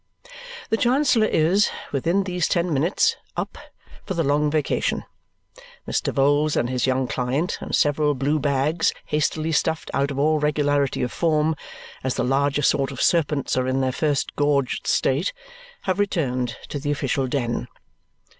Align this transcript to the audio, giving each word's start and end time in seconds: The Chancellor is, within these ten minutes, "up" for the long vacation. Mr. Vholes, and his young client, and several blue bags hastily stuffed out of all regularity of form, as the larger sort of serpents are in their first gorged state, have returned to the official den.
The 0.71 0.77
Chancellor 0.77 1.27
is, 1.27 1.69
within 1.91 2.23
these 2.23 2.47
ten 2.47 2.73
minutes, 2.73 3.17
"up" 3.37 3.55
for 4.03 4.15
the 4.15 4.23
long 4.23 4.49
vacation. 4.49 5.05
Mr. 5.87 6.11
Vholes, 6.11 6.55
and 6.55 6.71
his 6.71 6.87
young 6.87 7.07
client, 7.07 7.59
and 7.61 7.75
several 7.75 8.15
blue 8.15 8.39
bags 8.39 8.93
hastily 9.05 9.51
stuffed 9.51 9.91
out 9.93 10.09
of 10.09 10.17
all 10.17 10.39
regularity 10.39 11.03
of 11.03 11.11
form, 11.11 11.55
as 12.03 12.15
the 12.15 12.23
larger 12.23 12.63
sort 12.63 12.89
of 12.89 12.99
serpents 12.99 13.55
are 13.55 13.67
in 13.67 13.79
their 13.81 13.91
first 13.91 14.35
gorged 14.35 14.87
state, 14.87 15.33
have 15.83 15.99
returned 15.99 16.55
to 16.69 16.79
the 16.79 16.89
official 16.89 17.27
den. 17.27 17.67